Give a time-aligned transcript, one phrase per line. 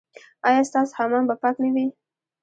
[0.47, 1.85] ایا ستاسو حمام به پاک نه وي؟